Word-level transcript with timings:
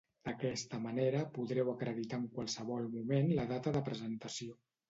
D'aquesta 0.27 0.79
manera, 0.85 1.19
podreu 1.35 1.69
acreditar 1.75 2.21
en 2.23 2.25
qualsevol 2.39 2.91
moment 2.97 3.33
la 3.41 3.49
data 3.55 3.75
de 3.79 3.87
presentació. 3.93 4.61